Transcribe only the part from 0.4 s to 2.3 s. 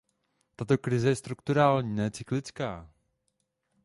Tato krize je strukturální, ne